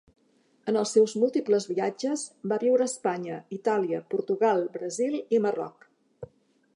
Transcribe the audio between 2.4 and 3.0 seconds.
va viure a